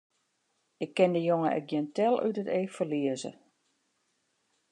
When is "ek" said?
1.57-1.65